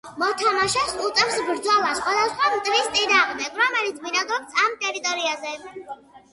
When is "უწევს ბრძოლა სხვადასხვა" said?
1.07-2.49